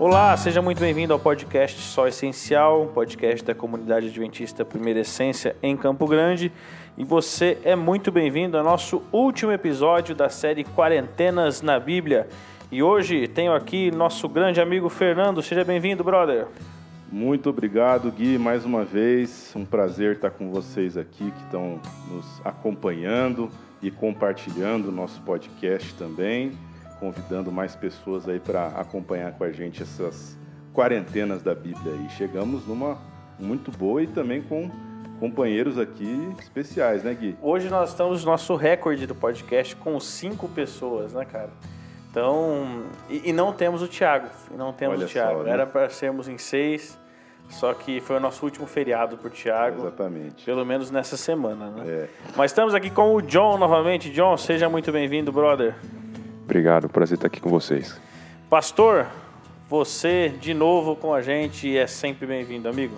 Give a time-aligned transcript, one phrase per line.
[0.00, 5.76] Olá, seja muito bem-vindo ao podcast Só Essencial, podcast da comunidade adventista Primeira Essência em
[5.76, 6.52] Campo Grande.
[6.96, 12.28] E você é muito bem-vindo ao nosso último episódio da série Quarentenas na Bíblia.
[12.70, 15.42] E hoje tenho aqui nosso grande amigo Fernando.
[15.42, 16.46] Seja bem-vindo, brother.
[17.10, 19.52] Muito obrigado, Gui, mais uma vez.
[19.56, 23.50] Um prazer estar com vocês aqui que estão nos acompanhando
[23.82, 26.52] e compartilhando o nosso podcast também
[26.98, 30.36] convidando mais pessoas aí para acompanhar com a gente essas
[30.74, 32.08] quarentenas da Bíblia aí.
[32.10, 32.98] Chegamos numa
[33.38, 34.70] muito boa e também com
[35.18, 37.36] companheiros aqui especiais, né, Gui?
[37.42, 41.50] Hoje nós estamos no nosso recorde do podcast com cinco pessoas, né, cara?
[42.10, 45.38] Então, e, e não temos o Thiago, não temos Olha o Thiago.
[45.38, 45.50] Só, né?
[45.50, 46.98] Era para sermos em seis,
[47.48, 49.82] só que foi o nosso último feriado por Thiago.
[49.82, 50.44] Exatamente.
[50.44, 51.84] Pelo menos nessa semana, né?
[51.86, 52.08] É.
[52.36, 54.10] Mas estamos aqui com o John novamente.
[54.10, 55.74] John, seja muito bem-vindo, brother.
[56.48, 58.00] Obrigado, prazer estar aqui com vocês.
[58.48, 59.06] Pastor,
[59.68, 62.96] você de novo com a gente é sempre bem-vindo, amigo.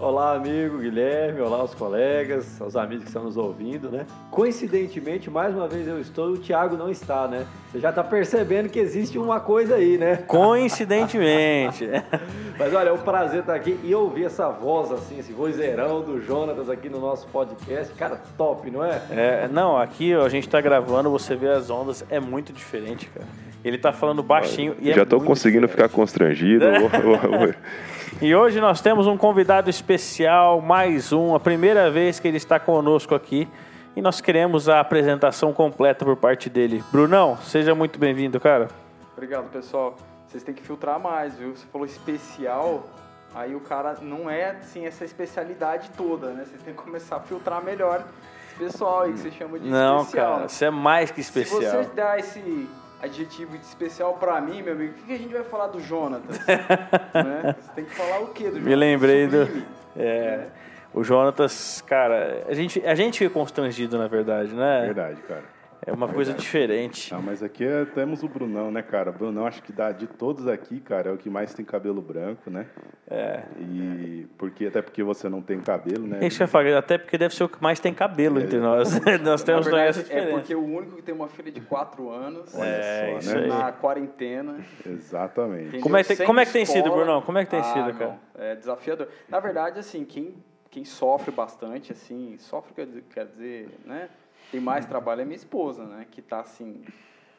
[0.00, 4.06] Olá, amigo Guilherme, olá os colegas, os amigos que estão nos ouvindo, né?
[4.30, 7.44] Coincidentemente, mais uma vez eu estou e o Thiago não está, né?
[7.72, 10.18] Você já está percebendo que existe uma coisa aí, né?
[10.28, 11.88] Coincidentemente.
[12.56, 16.24] Mas olha, é um prazer estar aqui e ouvir essa voz assim, esse vozeirão do
[16.24, 17.92] Jonatas aqui no nosso podcast.
[17.94, 19.02] Cara, top, não é?
[19.10, 23.10] É, não, aqui ó, a gente está gravando, você vê as ondas, é muito diferente,
[23.12, 23.26] cara.
[23.64, 25.88] Ele está falando baixinho e Já estou é conseguindo diferente.
[25.88, 26.64] ficar constrangido.
[28.20, 32.58] E hoje nós temos um convidado especial, mais um, a primeira vez que ele está
[32.58, 33.48] conosco aqui.
[33.94, 36.82] E nós queremos a apresentação completa por parte dele.
[36.90, 38.66] Brunão, seja muito bem-vindo, cara.
[39.12, 39.94] Obrigado, pessoal.
[40.26, 41.54] Vocês têm que filtrar mais, viu?
[41.54, 42.88] Você falou especial,
[43.32, 46.44] aí o cara não é assim essa especialidade toda, né?
[46.44, 48.04] Vocês têm que começar a filtrar melhor
[48.48, 50.26] esse pessoal aí que você chama de não, especial.
[50.26, 51.60] Não, cara, você é mais que especial.
[51.60, 52.68] Se você dá esse
[53.00, 56.38] adjetivo especial para mim, meu amigo, o que a gente vai falar do Jonatas?
[56.46, 57.54] né?
[57.60, 58.68] Você tem que falar o quê do Jonatas?
[58.68, 59.64] Me lembrei do.
[59.96, 60.46] É,
[60.92, 64.82] o Jonatas, cara, a gente, a gente fica constrangido, na verdade, né?
[64.86, 65.57] Verdade, cara.
[65.86, 67.14] É uma coisa diferente.
[67.14, 69.12] Ah, mas aqui é, temos o Brunão, né, cara?
[69.12, 72.50] Brunão, acho que dá de todos aqui, cara, é o que mais tem cabelo branco,
[72.50, 72.66] né?
[73.08, 73.42] É.
[73.60, 76.18] E porque, até porque você não tem cabelo, né?
[76.26, 78.42] Isso que eu falei, até porque deve ser o que mais tem cabelo é.
[78.42, 79.00] entre nós.
[79.22, 82.54] nós temos Na verdade, É porque o único que tem uma filha de 4 anos.
[82.58, 83.46] É, só, né?
[83.46, 84.56] Na quarentena.
[84.84, 85.78] Exatamente.
[85.80, 87.22] Como é, que, como é que tem sido, Brunão?
[87.22, 88.18] Como é que tem ah, sido, cara?
[88.36, 89.08] Não, é desafiador.
[89.28, 90.34] Na verdade, assim, quem,
[90.70, 94.08] quem sofre bastante, assim, sofre, quer dizer, né?
[94.50, 96.06] Tem mais trabalho é minha esposa, né?
[96.10, 96.82] Que está assim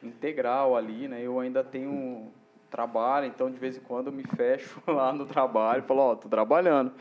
[0.02, 1.20] integral ali, né?
[1.22, 2.30] Eu ainda tenho
[2.70, 6.12] trabalho, então de vez em quando eu me fecho lá no trabalho, e falo, ó,
[6.12, 6.92] oh, tô trabalhando.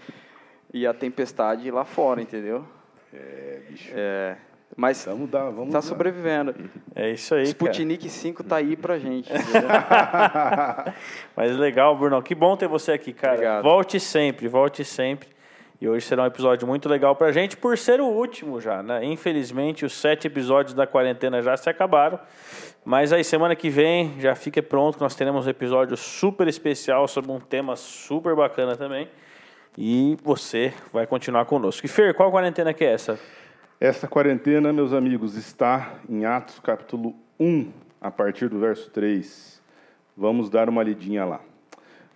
[0.74, 2.66] E a tempestade lá fora, entendeu?
[3.14, 3.92] É, bicho.
[3.96, 4.38] É,
[4.76, 5.82] mas vamos dar, vamos tá dar.
[5.82, 6.54] sobrevivendo.
[6.96, 8.10] É isso aí, Sputnik cara.
[8.10, 9.30] 5 tá aí pra gente.
[11.36, 12.22] mas legal, Bruno.
[12.22, 13.34] Que bom ter você aqui, cara.
[13.34, 13.64] Obrigado.
[13.64, 15.28] Volte sempre, volte sempre.
[15.82, 19.06] E hoje será um episódio muito legal pra gente, por ser o último já, né?
[19.06, 22.20] Infelizmente, os sete episódios da quarentena já se acabaram.
[22.84, 27.08] Mas aí, semana que vem, já fique pronto, que nós teremos um episódio super especial
[27.08, 29.08] sobre um tema super bacana também.
[29.78, 31.86] E você vai continuar conosco.
[31.86, 33.18] E Fer, qual quarentena que é essa?
[33.80, 39.62] Essa quarentena, meus amigos, está em Atos capítulo 1, a partir do verso 3.
[40.18, 41.40] Vamos dar uma lidinha lá.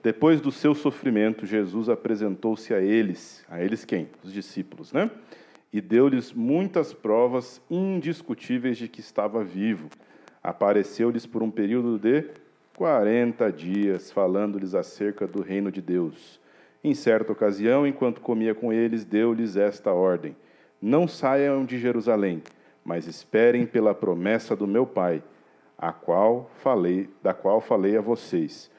[0.03, 4.09] Depois do seu sofrimento, Jesus apresentou-se a eles, a eles quem?
[4.21, 5.09] Os discípulos, né?
[5.71, 9.87] E deu-lhes muitas provas indiscutíveis de que estava vivo.
[10.43, 12.25] Apareceu-lhes por um período de
[12.75, 16.37] 40 dias, falando-lhes acerca do reino de Deus.
[16.83, 20.35] Em certa ocasião, enquanto comia com eles, deu-lhes esta ordem:
[20.81, 22.43] Não saiam de Jerusalém,
[22.83, 25.23] mas esperem pela promessa do meu Pai,
[25.77, 28.69] a qual falei, da qual falei a vocês.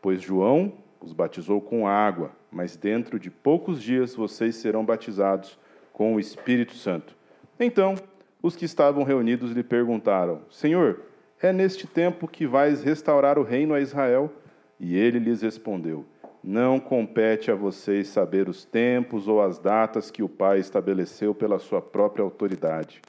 [0.00, 5.58] Pois João os batizou com água, mas dentro de poucos dias vocês serão batizados
[5.92, 7.16] com o Espírito Santo.
[7.58, 7.94] Então,
[8.42, 11.00] os que estavam reunidos lhe perguntaram: Senhor,
[11.40, 14.32] é neste tempo que vais restaurar o reino a Israel?
[14.78, 16.04] E ele lhes respondeu:
[16.42, 21.58] Não compete a vocês saber os tempos ou as datas que o Pai estabeleceu pela
[21.58, 23.00] sua própria autoridade,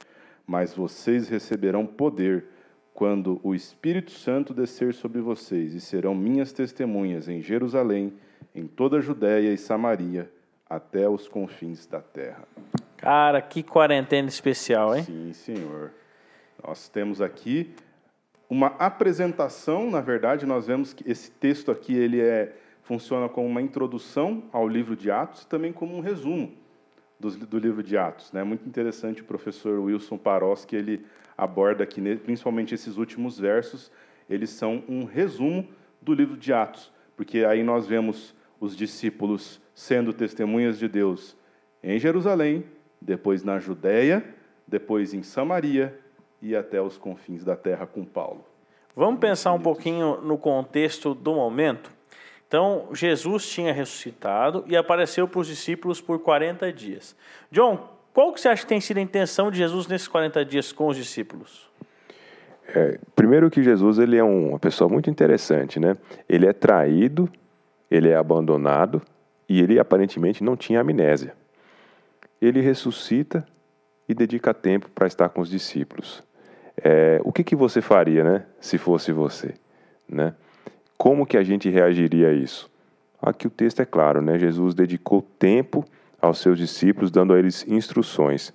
[0.46, 2.46] mas vocês receberão poder
[3.00, 8.12] quando o Espírito Santo descer sobre vocês, e serão minhas testemunhas em Jerusalém,
[8.54, 10.30] em toda a Judéia e Samaria,
[10.70, 12.46] até os confins da terra.
[12.98, 15.04] Cara, que quarentena especial, hein?
[15.04, 15.94] Sim, senhor.
[16.62, 17.74] Nós temos aqui
[18.50, 22.54] uma apresentação, na verdade, nós vemos que esse texto aqui ele é
[22.84, 26.52] funciona como uma introdução ao livro de Atos e também como um resumo
[27.20, 28.32] do, do livro de Atos.
[28.34, 28.44] É né?
[28.44, 31.06] muito interessante o professor Wilson Paroski, ele
[31.38, 33.92] aborda aqui, principalmente esses últimos versos,
[34.30, 35.68] eles são um resumo
[36.02, 41.36] do livro de Atos, porque aí nós vemos os discípulos sendo testemunhas de Deus
[41.82, 42.66] em Jerusalém,
[43.02, 44.24] depois na Judéia,
[44.68, 45.98] depois em Samaria
[46.42, 48.46] e até os confins da terra com Paulo.
[48.96, 51.92] Vamos pensar um pouquinho no contexto do momento?
[52.50, 57.16] Então, Jesus tinha ressuscitado e apareceu para os discípulos por 40 dias.
[57.52, 60.72] John, qual que você acha que tem sido a intenção de Jesus nesses 40 dias
[60.72, 61.70] com os discípulos?
[62.68, 65.96] É, primeiro que Jesus ele é uma pessoa muito interessante, né?
[66.28, 67.30] Ele é traído,
[67.90, 69.00] ele é abandonado
[69.48, 71.36] e ele aparentemente não tinha amnésia.
[72.42, 73.46] Ele ressuscita
[74.08, 76.24] e dedica tempo para estar com os discípulos.
[76.84, 79.54] É, o que, que você faria, né, se fosse você,
[80.10, 80.34] né?
[81.00, 82.70] Como que a gente reagiria a isso?
[83.22, 84.38] Aqui o texto é claro, né?
[84.38, 85.86] Jesus dedicou tempo
[86.22, 88.54] aos seus discípulos, dando a eles instruções.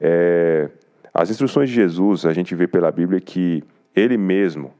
[0.00, 0.70] É,
[1.12, 3.62] as instruções de Jesus, a gente vê pela Bíblia que
[3.94, 4.72] ele mesmo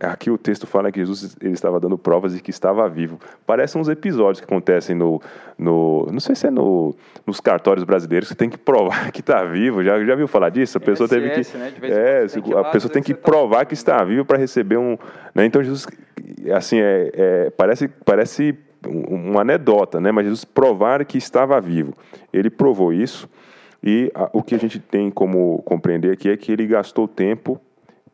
[0.00, 3.18] Aqui o texto fala que Jesus ele estava dando provas de que estava vivo.
[3.46, 5.20] Parece uns episódios que acontecem no,
[5.56, 6.94] no não sei se é no,
[7.26, 9.82] nos cartórios brasileiros que tem que provar que está vivo.
[9.82, 10.76] Já, já viu falar disso?
[10.76, 11.72] A pessoa teve que, né?
[11.84, 14.98] é, que a pessoa tem que provar tá que está vivo para receber um.
[15.34, 15.46] Né?
[15.46, 15.86] Então Jesus,
[16.54, 18.54] assim, é, é, parece parece
[18.86, 20.12] uma anedota, né?
[20.12, 21.94] Mas Jesus provar que estava vivo.
[22.30, 23.28] Ele provou isso
[23.82, 27.58] e a, o que a gente tem como compreender aqui é que ele gastou tempo,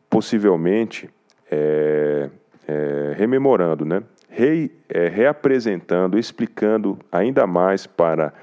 [0.09, 1.09] possivelmente
[1.51, 2.29] é,
[2.67, 4.03] é, rememorando, né?
[4.29, 8.33] Re, é, reapresentando, explicando ainda mais para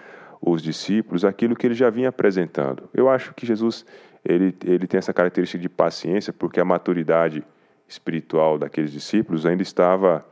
[0.41, 2.89] os discípulos aquilo que ele já vinha apresentando.
[2.93, 3.85] Eu acho que Jesus
[4.25, 7.45] ele, ele tem essa característica de paciência, porque a maturidade
[7.89, 10.27] espiritual daqueles discípulos ainda estava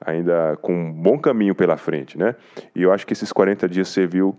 [0.00, 2.34] ainda com um bom caminho pela frente, né?
[2.74, 4.38] E eu acho que esses 40 dias serviu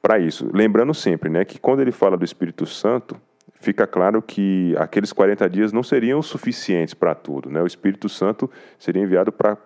[0.00, 0.48] para isso.
[0.52, 3.20] Lembrando sempre, né, que quando ele fala do Espírito Santo,
[3.60, 7.50] fica claro que aqueles 40 dias não seriam suficientes para tudo.
[7.50, 7.62] Né?
[7.62, 9.56] O Espírito Santo seria enviado para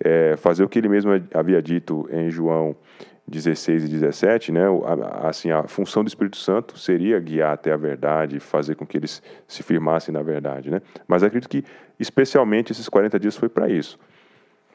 [0.00, 2.76] é, fazer o que ele mesmo havia dito em João
[3.26, 4.64] 16 e 17, né?
[5.22, 9.22] assim, a função do Espírito Santo seria guiar até a verdade, fazer com que eles
[9.48, 10.70] se firmassem na verdade.
[10.70, 10.82] Né?
[11.08, 11.64] Mas acredito que,
[11.98, 13.98] especialmente, esses 40 dias foi para isso.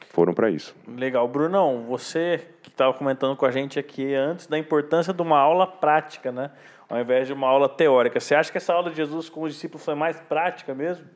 [0.08, 0.74] Foram para isso.
[0.88, 1.28] Legal.
[1.28, 5.68] Brunão, você que estava comentando com a gente aqui antes da importância de uma aula
[5.68, 6.50] prática, né?
[6.90, 8.18] Ao invés de uma aula teórica.
[8.18, 11.06] Você acha que essa aula de Jesus com os discípulos foi mais prática mesmo?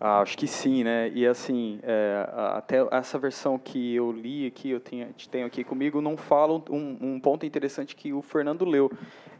[0.00, 1.10] Ah, acho que sim, né?
[1.14, 6.00] E assim, é, até essa versão que eu li aqui, eu tenho, tenho aqui comigo,
[6.00, 8.90] não fala um, um ponto interessante que o Fernando leu,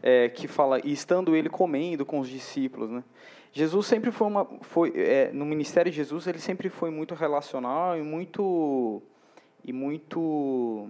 [0.01, 3.03] é, que fala, estando ele comendo com os discípulos, né?
[3.51, 7.97] Jesus sempre foi uma, foi, é, no ministério de Jesus, ele sempre foi muito relacional
[7.97, 9.01] e muito,
[9.63, 10.89] e muito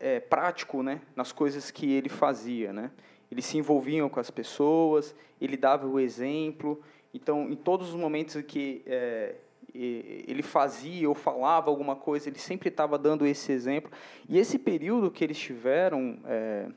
[0.00, 2.72] é, é, prático né, nas coisas que ele fazia.
[2.72, 2.90] Né?
[3.30, 6.80] Ele se envolvia com as pessoas, ele dava o exemplo.
[7.12, 9.34] Então, em todos os momentos que é,
[9.74, 13.90] ele fazia ou falava alguma coisa, ele sempre estava dando esse exemplo.
[14.28, 16.68] E esse período que eles tiveram, é,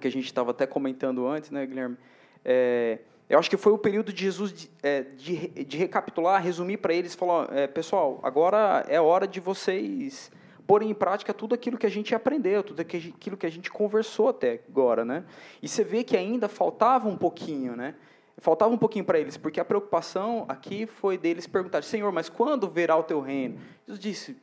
[0.00, 1.96] que a gente estava até comentando antes, né, Guilherme?
[2.44, 2.98] É,
[3.28, 6.92] eu acho que foi o período de Jesus de, é, de, de recapitular, resumir para
[6.92, 10.32] eles, falar, é, pessoal, agora é hora de vocês
[10.70, 14.28] pôr em prática tudo aquilo que a gente aprendeu, tudo aquilo que a gente conversou
[14.28, 15.24] até agora, né?
[15.60, 17.96] E você vê que ainda faltava um pouquinho, né?
[18.38, 22.68] Faltava um pouquinho para eles, porque a preocupação aqui foi deles perguntar: Senhor, mas quando
[22.68, 23.58] verá o teu reino?
[23.84, 24.36] Jesus disse: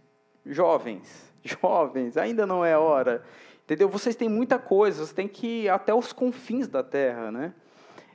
[0.46, 1.32] Jovens,
[1.62, 3.24] jovens, ainda não é hora.
[3.64, 3.88] Entendeu?
[3.88, 7.54] Vocês têm muita coisa, vocês têm que ir até os confins da terra, né?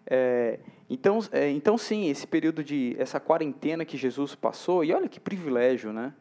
[0.07, 0.59] É,
[0.91, 5.19] então, é, então, sim, esse período de essa quarentena que Jesus passou, e olha que
[5.19, 6.13] privilégio, né?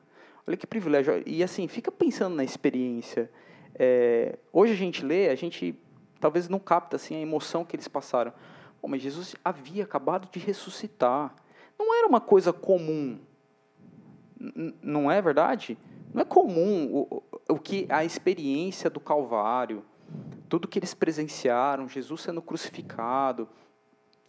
[0.48, 1.24] Olha que privilégio.
[1.26, 3.30] E assim, fica pensando na experiência.
[3.76, 5.76] É, hoje a gente lê, a gente
[6.20, 8.34] talvez não capta assim, a emoção que eles passaram.
[8.82, 11.36] Bom, mas Jesus havia acabado de ressuscitar.
[11.78, 13.20] Não era uma coisa comum.
[14.40, 15.78] N não é verdade?
[16.14, 19.84] Não é comum o, o que a experiência do Calvário,
[20.50, 23.48] tudo que eles presenciaram, Jesus sendo crucificado,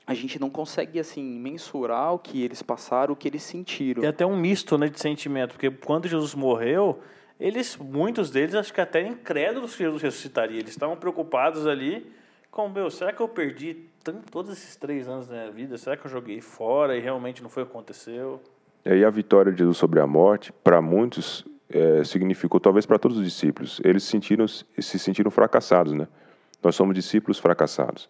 [0.06, 4.02] a gente não consegue assim mensurar o que eles passaram, o que eles sentiram.
[4.02, 7.00] É até um misto, né, de sentimento, porque quando Jesus morreu,
[7.38, 10.58] eles, muitos deles, acho que até incrédulos que Jesus ressuscitaria.
[10.58, 12.10] Eles estavam preocupados ali
[12.50, 13.88] com, meu, será que eu perdi
[14.30, 15.78] todos esses três anos da minha vida?
[15.78, 18.40] Será que eu joguei fora e realmente não foi o que aconteceu?
[18.84, 22.98] E aí a vitória de Jesus sobre a morte, para muitos, é, significou, talvez para
[22.98, 26.06] todos os discípulos, eles sentiram, se sentiram fracassados, né?
[26.62, 28.08] Nós somos discípulos fracassados.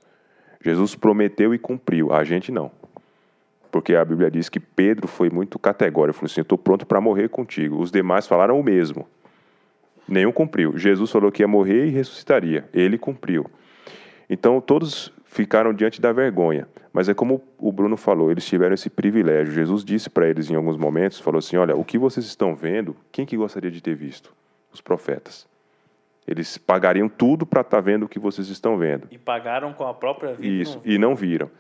[0.63, 2.71] Jesus prometeu e cumpriu, a gente não.
[3.71, 7.01] Porque a Bíblia diz que Pedro foi muito categórico, falou assim: Eu estou pronto para
[7.01, 7.81] morrer contigo.
[7.81, 9.09] Os demais falaram o mesmo.
[10.07, 10.77] Nenhum cumpriu.
[10.77, 12.69] Jesus falou que ia morrer e ressuscitaria.
[12.73, 13.47] Ele cumpriu.
[14.29, 16.69] Então todos ficaram diante da vergonha.
[16.93, 19.55] Mas é como o Bruno falou, eles tiveram esse privilégio.
[19.55, 22.95] Jesus disse para eles em alguns momentos, falou assim: "Olha, o que vocês estão vendo,
[23.11, 24.35] quem que gostaria de ter visto?
[24.71, 25.47] Os profetas.
[26.27, 29.09] Eles pagariam tudo para estar tá vendo o que vocês estão vendo.
[29.11, 30.47] E pagaram com a própria vida.
[30.47, 31.51] Isso, e não viram.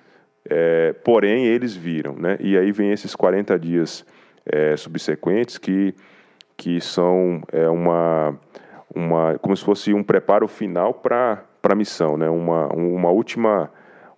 [0.49, 2.14] É, porém, eles viram.
[2.14, 2.37] Né?
[2.40, 4.04] E aí vem esses 40 dias
[4.47, 5.95] é, subsequentes que,
[6.57, 8.38] que são é, uma,
[8.95, 12.28] uma, como se fosse um preparo final para a missão, né?
[12.28, 13.71] uma, uma última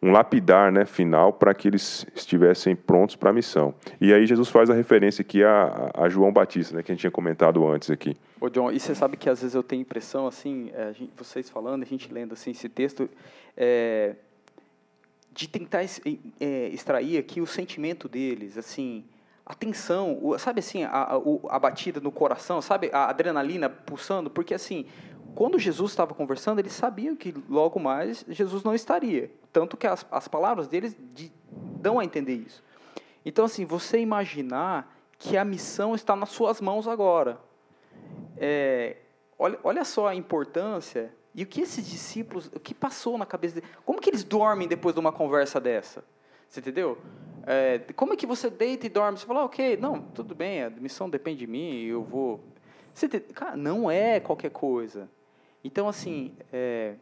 [0.05, 3.75] um lapidar né, final para que eles estivessem prontos para a missão.
[3.99, 7.01] E aí Jesus faz a referência aqui a, a João Batista, né, que a gente
[7.01, 8.15] tinha comentado antes aqui.
[8.39, 11.49] Ô John, e você sabe que às vezes eu tenho impressão, assim, é, gente, vocês
[11.49, 13.09] falando, a gente lendo assim, esse texto,
[13.57, 14.15] é,
[15.33, 19.07] de tentar é, extrair aqui o sentimento deles, assim,
[19.47, 24.53] a tensão, sabe assim, a, a, a batida no coração, sabe, a adrenalina pulsando, porque
[24.53, 24.85] assim,
[25.35, 29.31] quando Jesus estava conversando, eles sabiam que logo mais Jesus não estaria.
[29.53, 32.63] Tanto que as, as palavras deles de, dão a entender isso.
[33.25, 37.39] Então, assim, você imaginar que a missão está nas suas mãos agora.
[38.37, 38.97] É,
[39.39, 43.57] olha, olha só a importância e o que esses discípulos, o que passou na cabeça
[43.57, 43.71] deles.
[43.85, 46.05] Como que eles dormem depois de uma conversa dessa?
[46.49, 46.99] Você entendeu?
[47.47, 49.19] É, como é que você deita e dorme?
[49.19, 52.41] Você fala, ah, ok, não, tudo bem, a missão depende de mim, eu vou.
[52.93, 55.09] Você Cara, não é qualquer coisa.
[55.65, 56.95] Então, assim, é,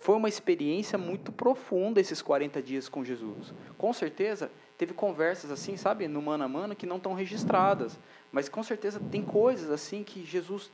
[0.00, 3.52] foi uma experiência muito profunda esses 40 dias com Jesus.
[3.76, 7.98] Com certeza, teve conversas assim, sabe, no mano a mano, que não estão registradas.
[8.30, 10.70] Mas com certeza tem coisas assim que Jesus,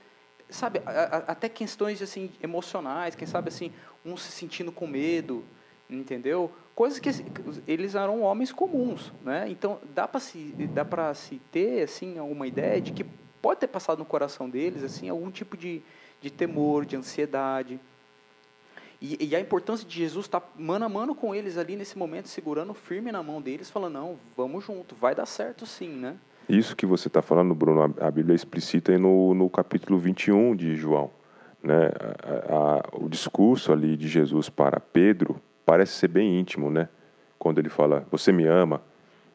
[0.48, 3.72] sabe, a, a, até questões assim emocionais, quem sabe assim,
[4.04, 5.44] um se sentindo com medo,
[5.88, 6.52] entendeu?
[6.74, 7.08] Coisas que
[7.66, 9.48] eles eram homens comuns, né?
[9.48, 13.04] Então dá para se dá para se ter assim alguma ideia de que
[13.42, 15.82] pode ter passado no coração deles assim algum tipo de
[16.26, 17.80] de temor, de ansiedade.
[19.00, 21.96] E, e, a importância de Jesus estar tá mano a mano com eles ali nesse
[21.98, 26.16] momento, segurando firme na mão deles, falando: não, vamos junto, vai dar certo sim, né?
[26.48, 31.10] Isso que você está falando, Bruno, a Bíblia explicita no, no capítulo 21 de João.
[31.62, 31.90] Né?
[32.22, 36.88] A, a, o discurso ali de Jesus para Pedro parece ser bem íntimo, né?
[37.38, 38.82] Quando ele fala: Você me ama.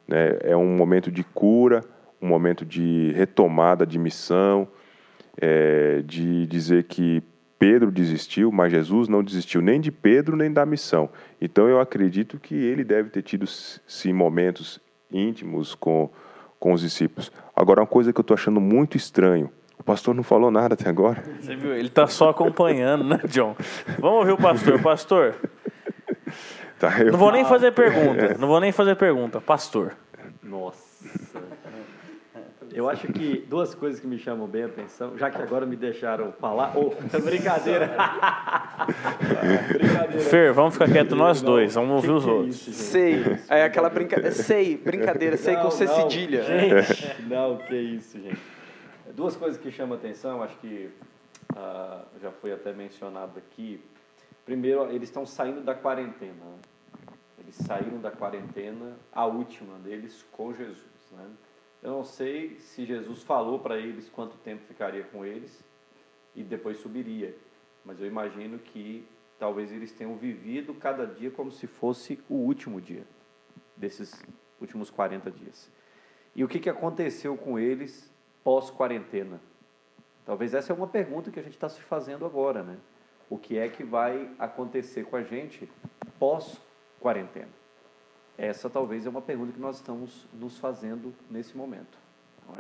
[0.08, 0.40] Né?
[0.42, 1.84] É um momento de cura,
[2.22, 4.68] um momento de retomada de missão
[5.40, 7.24] é, de dizer que
[7.58, 11.10] Pedro desistiu, mas Jesus não desistiu nem de Pedro nem da missão.
[11.40, 14.80] Então eu acredito que ele deve ter tido sim momentos
[15.12, 16.10] íntimos com,
[16.60, 17.32] com os discípulos.
[17.56, 19.52] Agora, uma coisa que eu estou achando muito estranho.
[19.78, 21.24] O pastor não falou nada até agora.
[21.40, 21.76] Você viu?
[21.76, 23.56] Ele está só acompanhando, né, John?
[24.00, 24.82] Vamos ouvir o pastor.
[24.82, 25.36] Pastor.
[26.80, 27.12] Tá, eu...
[27.12, 28.38] Não vou nem fazer pergunta.
[28.40, 29.40] Não vou nem fazer pergunta.
[29.40, 29.94] Pastor.
[30.42, 31.31] Nossa.
[32.74, 35.76] Eu acho que duas coisas que me chamam bem a atenção, já que agora me
[35.76, 36.74] deixaram falar.
[36.76, 37.96] Oh, brincadeira!
[39.68, 40.20] brincadeira!
[40.22, 42.68] Fer, vamos ficar quietos nós dois, vamos ouvir que os que é outros.
[42.68, 44.32] É isso, sei, é aquela brincadeira.
[44.32, 46.44] Sei, brincadeira, sei não, com C cedilha.
[46.44, 48.40] Gente, não, que isso, gente.
[49.14, 50.90] Duas coisas que chamam a atenção, acho que
[51.52, 53.84] uh, já foi até mencionado aqui.
[54.46, 56.32] Primeiro, eles estão saindo da quarentena.
[57.38, 60.86] Eles saíram da quarentena, a última deles, com Jesus.
[61.12, 61.26] Né?
[61.82, 65.64] Eu não sei se Jesus falou para eles quanto tempo ficaria com eles
[66.36, 67.36] e depois subiria,
[67.84, 69.08] mas eu imagino que
[69.40, 73.04] talvez eles tenham vivido cada dia como se fosse o último dia
[73.76, 74.24] desses
[74.60, 75.72] últimos 40 dias.
[76.36, 79.42] E o que, que aconteceu com eles pós-quarentena?
[80.24, 82.78] Talvez essa é uma pergunta que a gente está se fazendo agora, né?
[83.28, 85.68] O que é que vai acontecer com a gente
[86.20, 87.61] pós-quarentena?
[88.38, 91.98] Essa talvez é uma pergunta que nós estamos nos fazendo nesse momento.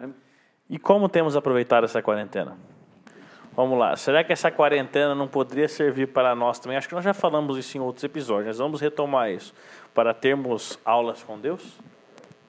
[0.01, 0.09] É?
[0.69, 2.57] E como temos aproveitado essa quarentena?
[3.53, 3.97] Vamos lá.
[3.97, 6.77] Será que essa quarentena não poderia servir para nós também?
[6.77, 8.47] Acho que nós já falamos isso em outros episódios.
[8.47, 9.53] Nós vamos retomar isso.
[9.93, 11.77] Para termos aulas com Deus?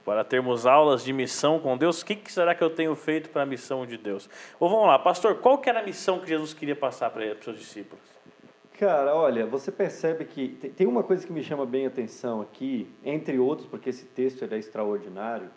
[0.04, 2.02] Para termos aulas de missão com Deus?
[2.02, 4.30] O que, será que eu tenho feito para a missão de Deus?
[4.60, 7.42] Ou vamos lá, pastor, qual que era a missão que Jesus queria passar para os
[7.42, 8.11] seus discípulos?
[8.78, 12.88] Cara, olha, você percebe que tem uma coisa que me chama bem a atenção aqui,
[13.04, 15.50] entre outros, porque esse texto é extraordinário.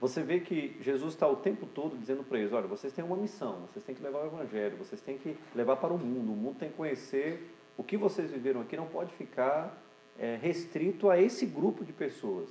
[0.00, 3.16] Você vê que Jesus está o tempo todo dizendo para eles: olha, vocês têm uma
[3.16, 6.32] missão, vocês têm que levar o evangelho, vocês têm que levar para o mundo.
[6.32, 9.76] O mundo tem que conhecer o que vocês viveram aqui, não pode ficar
[10.18, 12.48] é, restrito a esse grupo de pessoas.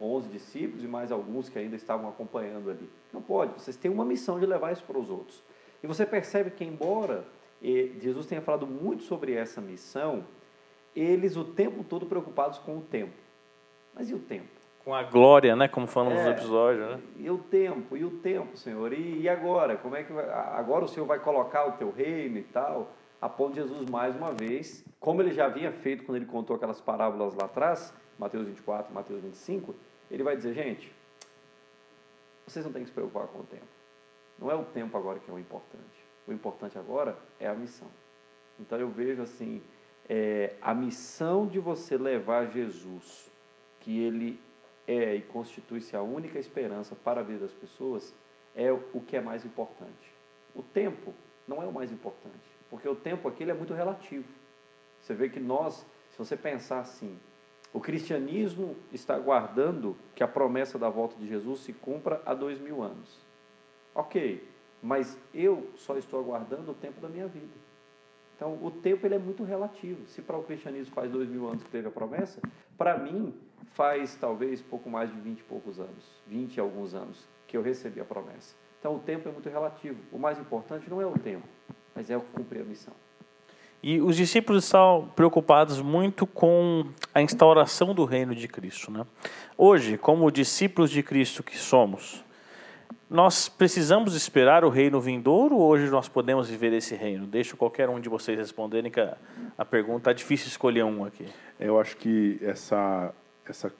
[0.00, 2.90] Onze discípulos e mais alguns que ainda estavam acompanhando ali.
[3.12, 5.40] Não pode, vocês têm uma missão de levar isso para os outros.
[5.82, 7.24] E você percebe que, embora
[7.62, 10.24] e Jesus tenha falado muito sobre essa missão,
[10.94, 13.14] eles o tempo todo preocupados com o tempo.
[13.94, 14.48] Mas e o tempo?
[14.84, 15.66] Com a glória, né?
[15.66, 17.00] Como falamos é, nos episódios, né?
[17.16, 18.92] E o tempo, e o tempo, Senhor?
[18.92, 19.76] E, e agora?
[19.76, 22.90] Como é que vai, agora o Senhor vai colocar o teu reino e tal?
[23.24, 26.56] a ponto de Jesus, mais uma vez, como ele já havia feito quando ele contou
[26.56, 29.74] aquelas parábolas lá atrás, Mateus 24, Mateus 25,
[30.10, 30.94] ele vai dizer, gente,
[32.46, 33.64] vocês não têm que se preocupar com o tempo.
[34.38, 36.04] Não é o tempo agora que é o importante.
[36.26, 37.88] O importante agora é a missão.
[38.58, 39.62] Então eu vejo assim,
[40.08, 43.30] é, a missão de você levar Jesus,
[43.80, 44.40] que ele
[44.86, 48.14] é e constitui-se a única esperança para a vida das pessoas,
[48.54, 50.12] é o que é mais importante.
[50.54, 51.12] O tempo
[51.48, 54.28] não é o mais importante, porque o tempo aqui é muito relativo.
[55.00, 57.18] Você vê que nós, se você pensar assim,
[57.72, 62.60] o cristianismo está aguardando que a promessa da volta de Jesus se cumpra há dois
[62.60, 63.20] mil anos.
[63.94, 64.46] Ok,
[64.84, 67.54] mas eu só estou aguardando o tempo da minha vida.
[68.36, 70.06] Então, o tempo ele é muito relativo.
[70.06, 72.38] Se para o cristianismo faz dois mil anos que teve a promessa,
[72.76, 73.32] para mim
[73.72, 77.62] faz talvez pouco mais de vinte e poucos anos, vinte e alguns anos que eu
[77.62, 78.54] recebi a promessa.
[78.78, 79.98] Então, o tempo é muito relativo.
[80.12, 81.48] O mais importante não é o tempo,
[81.94, 82.92] mas é o cumprir a missão.
[83.82, 88.90] E os discípulos estão preocupados muito com a instauração do reino de Cristo.
[88.90, 89.06] Né?
[89.56, 92.23] Hoje, como discípulos de Cristo que somos,
[93.08, 97.26] nós precisamos esperar o reino vindouro ou hoje nós podemos viver esse reino?
[97.26, 99.16] Deixo qualquer um de vocês responderem, que a,
[99.58, 101.26] a pergunta é difícil escolher um aqui.
[101.60, 103.14] Eu acho que essa,
[103.46, 103.72] essa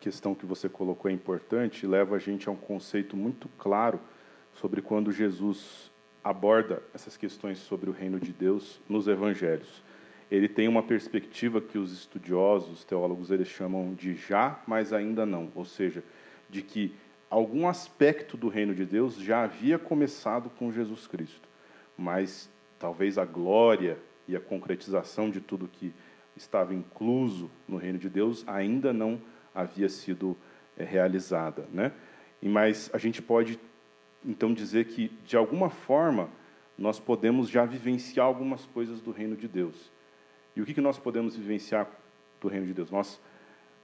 [0.00, 4.00] questão que você colocou é importante, leva a gente a um conceito muito claro
[4.54, 5.92] sobre quando Jesus
[6.24, 9.82] aborda essas questões sobre o reino de Deus nos evangelhos.
[10.30, 15.26] Ele tem uma perspectiva que os estudiosos, os teólogos, eles chamam de já, mas ainda
[15.26, 16.02] não, ou seja,
[16.48, 16.94] de que
[17.32, 21.48] algum aspecto do reino de Deus já havia começado com Jesus Cristo,
[21.96, 23.96] mas talvez a glória
[24.28, 25.94] e a concretização de tudo que
[26.36, 29.18] estava incluso no reino de Deus ainda não
[29.54, 30.36] havia sido
[30.76, 31.92] é, realizada, né?
[32.42, 33.58] E mas a gente pode
[34.22, 36.28] então dizer que de alguma forma
[36.76, 39.90] nós podemos já vivenciar algumas coisas do reino de Deus.
[40.54, 41.88] E o que, que nós podemos vivenciar
[42.42, 42.90] do reino de Deus?
[42.90, 43.18] Nós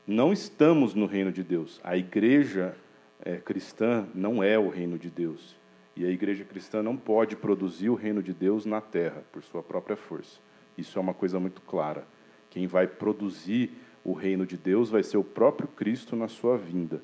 [0.06, 1.80] não estamos no reino de Deus.
[1.82, 2.76] A igreja
[3.24, 5.56] é, cristã não é o reino de Deus.
[5.96, 9.62] E a igreja cristã não pode produzir o reino de Deus na terra, por sua
[9.62, 10.38] própria força.
[10.76, 12.06] Isso é uma coisa muito clara.
[12.50, 13.72] Quem vai produzir
[14.04, 17.02] o reino de Deus vai ser o próprio Cristo na sua vinda.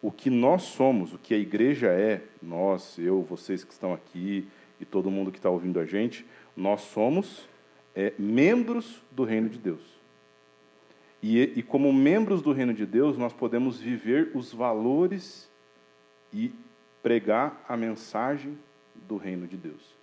[0.00, 4.48] O que nós somos, o que a igreja é, nós, eu, vocês que estão aqui
[4.80, 7.48] e todo mundo que está ouvindo a gente, nós somos
[7.94, 10.01] é, membros do reino de Deus.
[11.22, 15.48] E, e como membros do reino de Deus, nós podemos viver os valores
[16.32, 16.52] e
[17.02, 18.58] pregar a mensagem
[19.06, 19.94] do reino de Deus.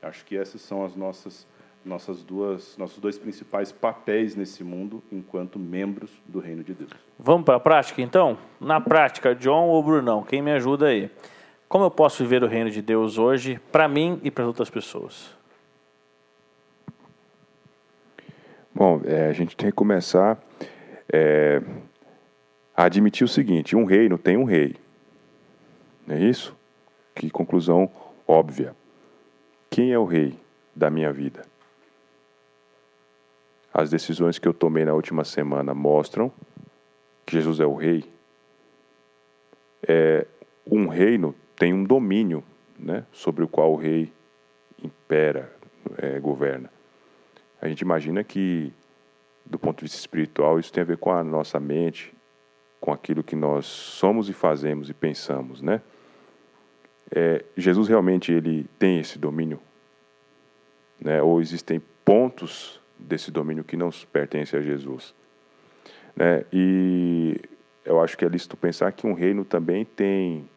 [0.00, 1.46] Acho que essas são as nossas
[1.84, 6.92] nossas duas nossos dois principais papéis nesse mundo enquanto membros do reino de Deus.
[7.18, 8.38] Vamos para a prática então?
[8.60, 11.10] Na prática, John ou Brunão, quem me ajuda aí?
[11.68, 15.34] Como eu posso viver o reino de Deus hoje para mim e para outras pessoas?
[18.84, 20.42] Bom, é, a gente tem que começar
[21.12, 21.62] é,
[22.76, 24.74] a admitir o seguinte: um reino tem um rei.
[26.04, 26.52] Não é isso?
[27.14, 27.88] Que conclusão
[28.26, 28.74] óbvia.
[29.70, 30.36] Quem é o rei
[30.74, 31.46] da minha vida?
[33.72, 36.32] As decisões que eu tomei na última semana mostram
[37.24, 38.04] que Jesus é o rei.
[39.86, 40.26] É,
[40.66, 42.42] um reino tem um domínio
[42.76, 44.12] né, sobre o qual o rei
[44.82, 45.52] impera,
[45.98, 46.71] é, governa.
[47.62, 48.72] A gente imagina que
[49.46, 52.12] do ponto de vista espiritual, isso tem a ver com a nossa mente,
[52.80, 55.80] com aquilo que nós somos e fazemos e pensamos, né?
[57.14, 59.60] É, Jesus realmente ele tem esse domínio,
[61.00, 61.22] né?
[61.22, 65.14] Ou existem pontos desse domínio que não pertencem a Jesus,
[66.16, 66.44] né?
[66.52, 67.40] E
[67.84, 70.48] eu acho que é lícito pensar que um reino também tem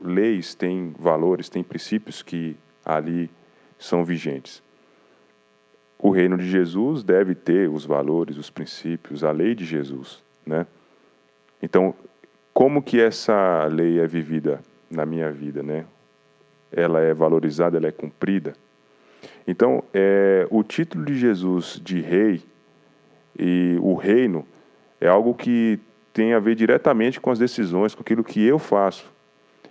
[0.00, 3.30] leis, tem valores, tem princípios que ali
[3.78, 4.60] são vigentes
[6.02, 10.66] o reino de Jesus deve ter os valores, os princípios, a lei de Jesus, né?
[11.62, 11.94] Então,
[12.54, 14.60] como que essa lei é vivida
[14.90, 15.84] na minha vida, né?
[16.72, 18.54] Ela é valorizada, ela é cumprida.
[19.46, 22.42] Então, é, o título de Jesus de rei
[23.38, 24.46] e o reino
[25.00, 25.78] é algo que
[26.14, 29.10] tem a ver diretamente com as decisões, com aquilo que eu faço.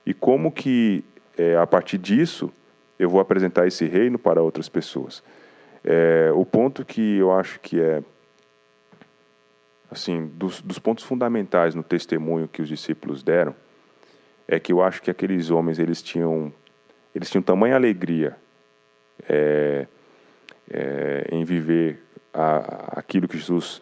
[0.06, 1.04] E como que,
[1.38, 2.52] é, a partir disso,
[3.00, 5.24] eu vou apresentar esse reino para outras pessoas.
[5.84, 8.04] É, o ponto que eu acho que é
[9.90, 13.56] assim dos, dos, pontos fundamentais no testemunho que os discípulos deram
[14.48, 16.54] é que eu acho que aqueles homens eles tinham
[17.16, 18.36] eles tinham tamanha alegria
[19.28, 19.88] é,
[20.70, 23.82] é, em viver a, aquilo que Jesus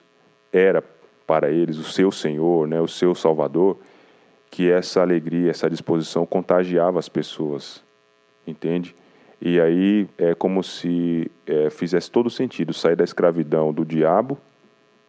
[0.53, 0.83] era
[1.25, 3.79] para eles o seu Senhor né o seu Salvador
[4.51, 7.83] que essa alegria essa disposição contagiava as pessoas
[8.45, 8.95] entende
[9.41, 14.37] E aí é como se é, fizesse todo sentido sair da escravidão do diabo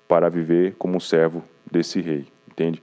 [0.07, 2.83] para viver como um servo desse rei, entende?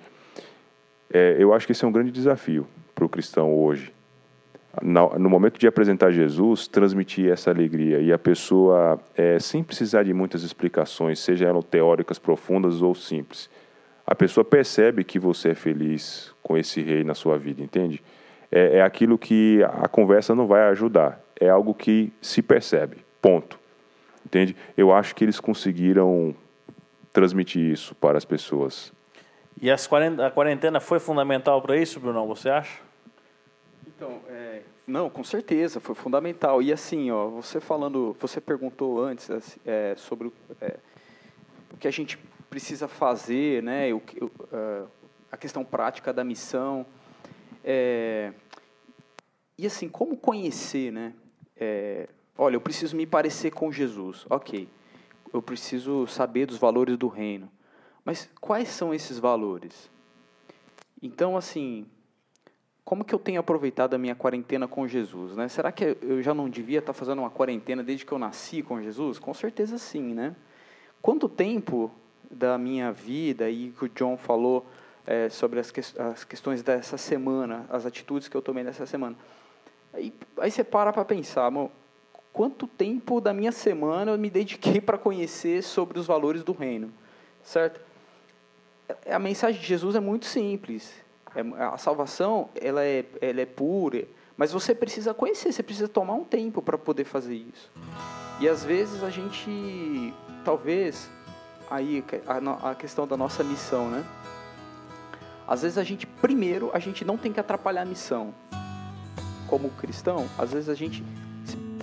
[1.11, 3.93] É, eu acho que esse é um grande desafio para o cristão hoje.
[4.81, 10.13] No momento de apresentar Jesus, transmitir essa alegria e a pessoa, é, sem precisar de
[10.13, 13.49] muitas explicações, seja elas teóricas profundas ou simples,
[14.05, 18.03] a pessoa percebe que você é feliz com esse rei na sua vida, entende?
[18.51, 23.59] É, é aquilo que a conversa não vai ajudar, é algo que se percebe, ponto.
[24.25, 24.55] Entende?
[24.75, 26.35] Eu acho que eles conseguiram
[27.13, 28.91] transmitir isso para as pessoas.
[29.61, 32.25] E as a quarentena foi fundamental para isso, Bruno?
[32.27, 32.81] Você acha?
[33.87, 36.61] Então, é, não, com certeza, foi fundamental.
[36.61, 40.75] E assim, ó, você falando, você perguntou antes assim, é, sobre é,
[41.71, 42.17] o que a gente
[42.49, 43.93] precisa fazer, né?
[43.93, 44.87] O, o, uh,
[45.31, 46.85] a questão prática da missão.
[47.67, 48.31] É,
[49.57, 51.13] e assim, como conhecer, né?
[51.57, 54.23] É, olha, eu preciso me parecer com Jesus.
[54.29, 54.69] Ok,
[55.33, 57.49] eu preciso saber dos valores do reino.
[58.05, 59.89] Mas quais são esses valores?
[61.01, 61.87] Então, assim,
[62.83, 65.47] como que eu tenho aproveitado a minha quarentena com Jesus, né?
[65.47, 68.79] Será que eu já não devia estar fazendo uma quarentena desde que eu nasci com
[68.79, 69.17] Jesus?
[69.17, 70.35] Com certeza sim, né?
[71.01, 71.91] Quanto tempo
[72.29, 74.67] da minha vida e que o John falou
[75.05, 79.15] é, sobre as, que, as questões dessa semana, as atitudes que eu tomei nessa semana.
[79.93, 81.69] Aí, aí você para para pensar, amor,
[82.33, 86.91] quanto tempo da minha semana eu me dediquei para conhecer sobre os valores do reino,
[87.43, 87.79] certo?
[89.09, 90.93] A mensagem de Jesus é muito simples.
[91.35, 94.05] É, a salvação ela é, ela é pura,
[94.37, 97.71] mas você precisa conhecer, você precisa tomar um tempo para poder fazer isso.
[98.39, 100.13] E às vezes a gente,
[100.43, 101.09] talvez,
[101.69, 104.03] aí a, a questão da nossa missão, né?
[105.47, 108.33] Às vezes a gente, primeiro, a gente não tem que atrapalhar a missão.
[109.47, 111.03] Como cristão, às vezes a gente,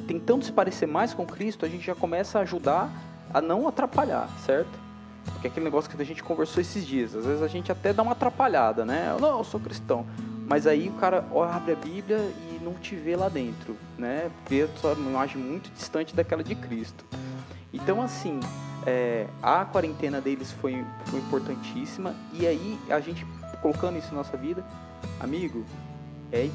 [0.07, 2.91] tentando se parecer mais com Cristo, a gente já começa a ajudar
[3.33, 4.83] a não atrapalhar, certo?
[5.25, 7.93] Porque é aquele negócio que a gente conversou esses dias, às vezes a gente até
[7.93, 9.17] dá uma atrapalhada, né?
[9.21, 10.05] Não, eu sou cristão.
[10.47, 14.31] Mas aí o cara abre a Bíblia e não te vê lá dentro, né?
[14.49, 17.05] Vê a sua imagem muito distante daquela de Cristo.
[17.73, 18.41] Então, assim,
[18.85, 22.15] é, a quarentena deles foi, foi importantíssima.
[22.33, 23.25] E aí, a gente
[23.63, 24.63] colocando isso na nossa vida,
[25.21, 25.65] amigo,
[26.31, 26.51] é,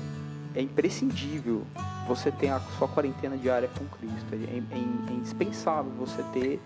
[0.54, 1.66] é imprescindível
[2.08, 4.28] você ter a sua quarentena diária com Cristo.
[4.34, 4.64] É, é,
[5.10, 6.60] é indispensável você ter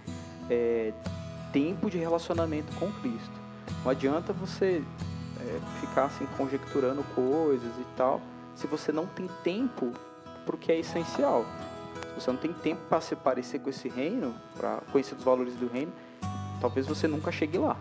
[0.50, 0.92] é,
[1.54, 3.42] tempo de relacionamento com Cristo.
[3.84, 4.84] Não adianta você
[5.40, 8.22] é, ficar assim conjecturando coisas e tal,
[8.56, 9.92] se você não tem tempo
[10.46, 11.46] porque é essencial.
[12.10, 15.54] Se você não tem tempo para se parecer com esse reino, para conhecer os valores
[15.56, 15.92] do reino,
[16.60, 17.78] talvez você nunca chegue lá.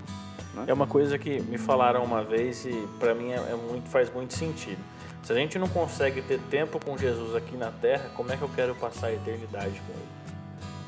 [0.54, 0.64] Né?
[0.66, 4.12] É uma coisa que me falaram uma vez e para mim é, é muito, faz
[4.12, 4.80] muito sentido.
[5.22, 8.42] Se a gente não consegue ter tempo com Jesus aqui na Terra, como é que
[8.42, 10.20] eu quero passar a eternidade com Ele?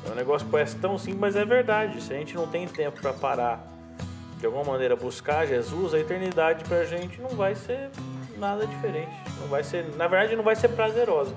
[0.05, 2.01] É um negócio que parece tão simples, mas é verdade.
[2.01, 3.65] Se a gente não tem tempo para parar,
[4.39, 7.89] de alguma maneira buscar Jesus, a eternidade para a gente não vai ser
[8.37, 9.11] nada diferente.
[9.39, 11.33] Não vai ser, na verdade, não vai ser prazerosa.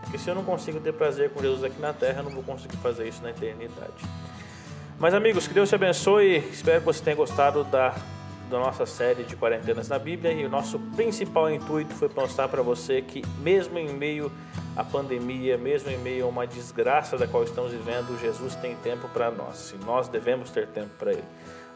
[0.00, 2.42] Porque se eu não consigo ter prazer com Jesus aqui na Terra, eu não vou
[2.42, 3.92] conseguir fazer isso na eternidade.
[4.98, 6.38] Mas amigos, que Deus te abençoe.
[6.50, 7.94] Espero que você tenha gostado da,
[8.48, 10.32] da nossa série de quarentenas na Bíblia.
[10.32, 14.32] E o nosso principal intuito foi mostrar para você que, mesmo em meio
[14.74, 19.06] à pandemia, mesmo em meio a uma desgraça da qual estamos vivendo, Jesus tem tempo
[19.10, 19.74] para nós.
[19.78, 21.24] E nós devemos ter tempo para Ele.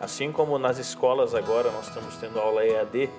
[0.00, 3.10] Assim como nas escolas agora nós estamos tendo aula EAD,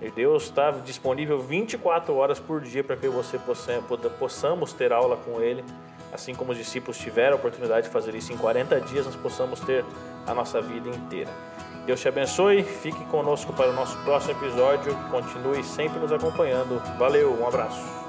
[0.00, 3.82] e Deus está disponível 24 horas por dia para que você possa,
[4.18, 5.62] possamos ter aula com Ele
[6.12, 9.60] assim como os discípulos tiveram a oportunidade de fazer isso em 40 dias, nós possamos
[9.60, 9.84] ter
[10.26, 11.30] a nossa vida inteira.
[11.86, 16.80] Deus te abençoe, fique conosco para o nosso próximo episódio, continue sempre nos acompanhando.
[16.98, 17.99] Valeu, um abraço.